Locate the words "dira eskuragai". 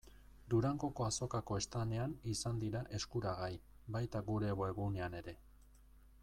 2.63-3.53